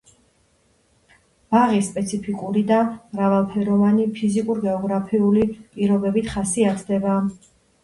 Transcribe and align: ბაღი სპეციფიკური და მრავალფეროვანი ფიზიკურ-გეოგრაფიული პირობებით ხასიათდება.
ბაღი 1.55 1.81
სპეციფიკური 1.87 2.63
და 2.71 2.79
მრავალფეროვანი 2.87 4.09
ფიზიკურ-გეოგრაფიული 4.17 5.47
პირობებით 5.77 6.35
ხასიათდება. 6.35 7.23